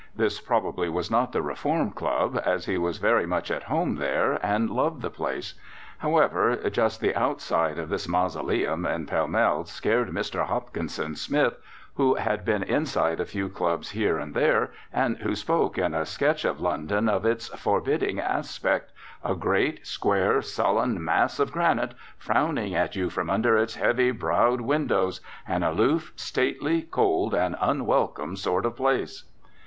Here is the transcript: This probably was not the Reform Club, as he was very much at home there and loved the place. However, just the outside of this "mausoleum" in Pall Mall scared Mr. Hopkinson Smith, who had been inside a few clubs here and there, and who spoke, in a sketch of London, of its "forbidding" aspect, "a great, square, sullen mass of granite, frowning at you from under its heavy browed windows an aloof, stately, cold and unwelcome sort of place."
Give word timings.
This 0.15 0.41
probably 0.41 0.89
was 0.89 1.11
not 1.11 1.31
the 1.31 1.43
Reform 1.43 1.91
Club, 1.91 2.41
as 2.43 2.65
he 2.65 2.75
was 2.75 2.97
very 2.97 3.27
much 3.27 3.51
at 3.51 3.65
home 3.65 3.97
there 3.97 4.43
and 4.43 4.67
loved 4.71 5.03
the 5.03 5.11
place. 5.11 5.53
However, 5.99 6.55
just 6.71 7.01
the 7.01 7.15
outside 7.15 7.77
of 7.77 7.89
this 7.89 8.07
"mausoleum" 8.07 8.87
in 8.87 9.05
Pall 9.05 9.27
Mall 9.27 9.63
scared 9.65 10.09
Mr. 10.09 10.47
Hopkinson 10.47 11.15
Smith, 11.15 11.59
who 11.97 12.15
had 12.15 12.43
been 12.43 12.63
inside 12.63 13.19
a 13.19 13.27
few 13.27 13.47
clubs 13.47 13.91
here 13.91 14.17
and 14.17 14.33
there, 14.33 14.71
and 14.91 15.17
who 15.17 15.35
spoke, 15.35 15.77
in 15.77 15.93
a 15.93 16.03
sketch 16.07 16.45
of 16.45 16.59
London, 16.59 17.07
of 17.07 17.23
its 17.23 17.49
"forbidding" 17.49 18.19
aspect, 18.19 18.91
"a 19.23 19.35
great, 19.35 19.85
square, 19.85 20.41
sullen 20.41 21.05
mass 21.05 21.37
of 21.37 21.51
granite, 21.51 21.93
frowning 22.17 22.73
at 22.73 22.95
you 22.95 23.11
from 23.11 23.29
under 23.29 23.55
its 23.55 23.75
heavy 23.75 24.09
browed 24.09 24.61
windows 24.61 25.21
an 25.47 25.61
aloof, 25.61 26.11
stately, 26.15 26.81
cold 26.81 27.35
and 27.35 27.55
unwelcome 27.61 28.35
sort 28.35 28.65
of 28.65 28.75
place." 28.75 29.25